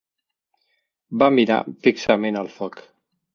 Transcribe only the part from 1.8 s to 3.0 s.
fixament el foc.